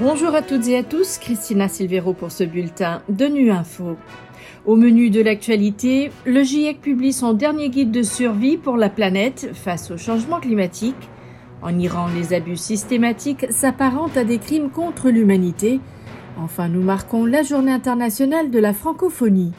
[0.00, 3.96] Bonjour à toutes et à tous, Christina Silvero pour ce bulletin de Nu Info.
[4.64, 9.50] Au menu de l'actualité, le GIEC publie son dernier guide de survie pour la planète
[9.54, 11.08] face au changement climatique.
[11.62, 15.80] En Iran, les abus systématiques s'apparentent à des crimes contre l'humanité.
[16.40, 19.52] Enfin, nous marquons la journée internationale de la francophonie.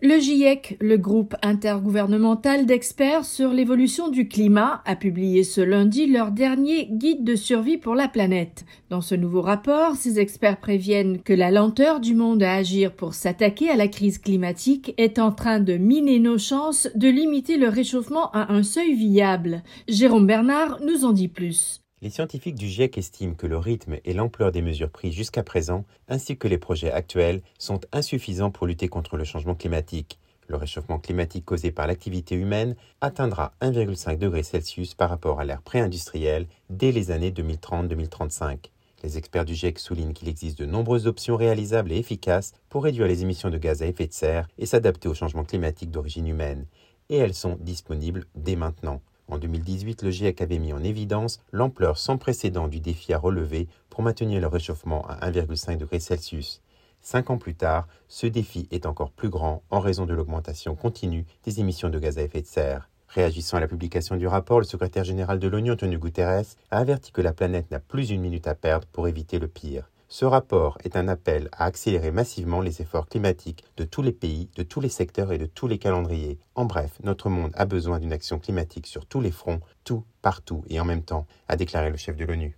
[0.00, 6.30] Le GIEC, le groupe intergouvernemental d'experts sur l'évolution du climat, a publié ce lundi leur
[6.30, 8.64] dernier guide de survie pour la planète.
[8.90, 13.12] Dans ce nouveau rapport, ces experts préviennent que la lenteur du monde à agir pour
[13.12, 17.68] s'attaquer à la crise climatique est en train de miner nos chances de limiter le
[17.68, 19.64] réchauffement à un seuil viable.
[19.88, 21.82] Jérôme Bernard nous en dit plus.
[22.00, 25.84] Les scientifiques du GIEC estiment que le rythme et l'ampleur des mesures prises jusqu'à présent,
[26.06, 30.20] ainsi que les projets actuels, sont insuffisants pour lutter contre le changement climatique.
[30.46, 35.60] Le réchauffement climatique causé par l'activité humaine atteindra 1,5 degré Celsius par rapport à l'ère
[35.60, 38.70] pré-industrielle dès les années 2030-2035.
[39.02, 43.08] Les experts du GIEC soulignent qu'il existe de nombreuses options réalisables et efficaces pour réduire
[43.08, 46.64] les émissions de gaz à effet de serre et s'adapter au changement climatique d'origine humaine.
[47.10, 49.00] Et elles sont disponibles dès maintenant.
[49.30, 53.68] En 2018, le GIEC avait mis en évidence l'ampleur sans précédent du défi à relever
[53.90, 56.62] pour maintenir le réchauffement à 1,5 degré Celsius.
[57.02, 61.26] Cinq ans plus tard, ce défi est encore plus grand en raison de l'augmentation continue
[61.44, 62.88] des émissions de gaz à effet de serre.
[63.08, 67.12] Réagissant à la publication du rapport, le secrétaire général de l'ONU, Antonio Guterres, a averti
[67.12, 69.88] que la planète n'a plus une minute à perdre pour éviter le pire.
[70.10, 74.48] Ce rapport est un appel à accélérer massivement les efforts climatiques de tous les pays,
[74.56, 76.38] de tous les secteurs et de tous les calendriers.
[76.54, 80.64] En bref, notre monde a besoin d'une action climatique sur tous les fronts, tout, partout
[80.70, 82.56] et en même temps, a déclaré le chef de l'ONU.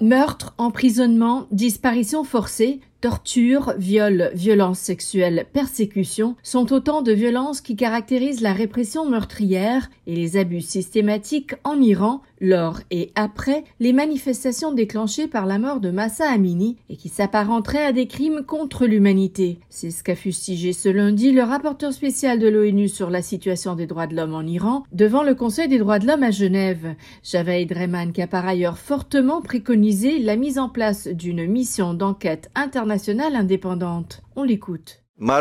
[0.00, 8.42] Meurtre, emprisonnement, disparition forcée, Torture, viol, violence sexuelle, persécution sont autant de violences qui caractérisent
[8.42, 15.28] la répression meurtrière et les abus systématiques en Iran lors et après les manifestations déclenchées
[15.28, 19.60] par la mort de Massa Amini et qui s'apparenteraient à des crimes contre l'humanité.
[19.70, 23.86] C'est ce qu'a fustigé ce lundi le rapporteur spécial de l'ONU sur la situation des
[23.86, 26.94] droits de l'homme en Iran devant le Conseil des droits de l'homme à Genève.
[27.22, 32.50] Javaid Rehman qui a par ailleurs fortement préconisé la mise en place d'une mission d'enquête
[32.54, 32.89] internationale
[33.36, 34.22] indépendante.
[34.36, 34.99] On l'écoute.
[35.22, 35.34] Mon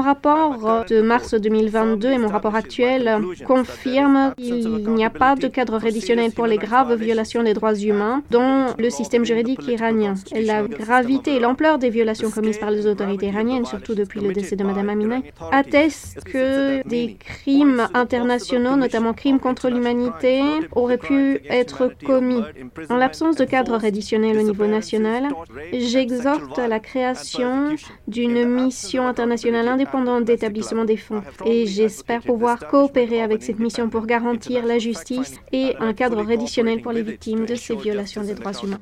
[0.00, 5.76] rapport de mars 2022 et mon rapport actuel confirment qu'il n'y a pas de cadre
[5.76, 10.14] réditionnel pour les graves violations des droits humains dans le système juridique iranien.
[10.34, 14.56] La gravité et l'ampleur des violations commises par les autorités iraniennes, surtout depuis le décès
[14.56, 20.40] de Mme Amineh, attestent que des crimes internationaux, notamment crimes contre l'humanité,
[20.72, 22.42] auraient pu être commis.
[22.88, 25.28] En l'absence de cadre réditionnel au niveau national,
[25.74, 27.57] j'exhorte à la création
[28.06, 31.22] d'une mission internationale indépendante d'établissement des fonds.
[31.44, 36.82] Et j'espère pouvoir coopérer avec cette mission pour garantir la justice et un cadre réditionnel
[36.82, 38.78] pour les victimes de ces violations des droits humains.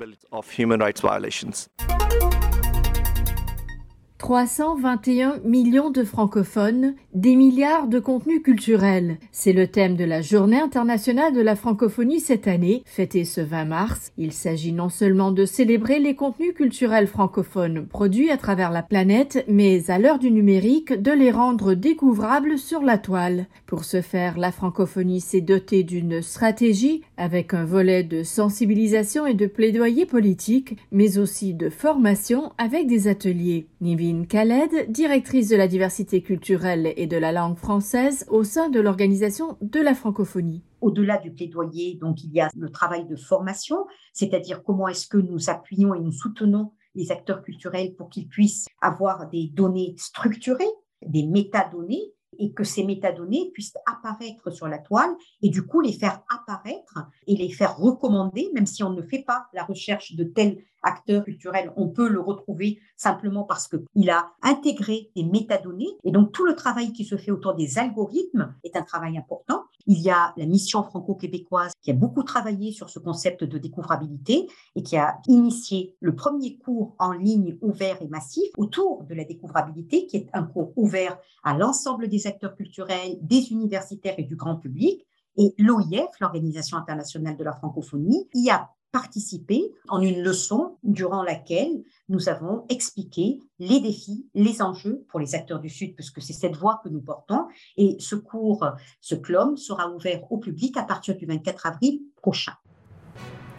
[4.19, 9.19] 321 millions de francophones, des milliards de contenus culturels.
[9.31, 13.67] C'est le thème de la Journée internationale de la francophonie cette année, fêtée ce 20
[13.67, 14.13] mars.
[14.17, 19.45] Il s'agit non seulement de célébrer les contenus culturels francophones produits à travers la planète,
[19.49, 23.47] mais à l'heure du numérique, de les rendre découvrables sur la toile.
[23.67, 29.35] Pour ce faire, la francophonie s'est dotée d'une stratégie avec un volet de sensibilisation et
[29.35, 33.67] de plaidoyer politique, mais aussi de formation avec des ateliers.
[34.15, 39.57] Khaled, directrice de la diversité culturelle et de la langue française au sein de l'organisation
[39.61, 40.63] de la francophonie.
[40.81, 45.19] Au-delà du plaidoyer, donc il y a le travail de formation, c'est-à-dire comment est-ce que
[45.19, 50.65] nous appuyons et nous soutenons les acteurs culturels pour qu'ils puissent avoir des données structurées,
[51.07, 55.93] des métadonnées et que ces métadonnées puissent apparaître sur la toile et du coup les
[55.93, 60.25] faire apparaître et les faire recommander, même si on ne fait pas la recherche de
[60.25, 65.97] tel acteur culturel, on peut le retrouver simplement parce qu'il a intégré des métadonnées.
[66.05, 69.65] Et donc tout le travail qui se fait autour des algorithmes est un travail important.
[69.87, 74.49] Il y a la mission franco-québécoise qui a beaucoup travaillé sur ce concept de découvrabilité
[74.75, 79.25] et qui a initié le premier cours en ligne ouvert et massif autour de la
[79.25, 84.37] découvrabilité, qui est un cours ouvert à l'ensemble des acteurs culturels, des universitaires et du
[84.37, 85.07] grand public.
[85.39, 91.83] Et l'OIF, l'Organisation internationale de la francophonie, y a participé en une leçon durant laquelle
[92.09, 96.57] nous avons expliqué les défis, les enjeux pour les acteurs du Sud, puisque c'est cette
[96.57, 97.47] voie que nous portons.
[97.77, 98.67] Et ce cours,
[99.01, 102.53] ce CLOM, sera ouvert au public à partir du 24 avril prochain.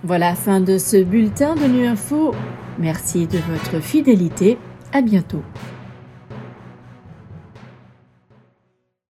[0.03, 2.33] Voilà, fin de ce bulletin de Nu Info.
[2.77, 4.57] Merci de votre fidélité.
[4.93, 5.41] À bientôt.